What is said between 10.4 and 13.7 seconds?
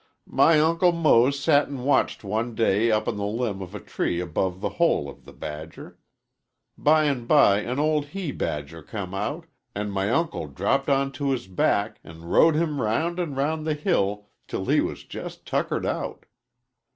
dropped onto his back, an' rode him round an' round